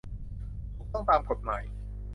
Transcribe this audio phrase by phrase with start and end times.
[0.75, 1.61] ถูกต้องตามกฎหมาย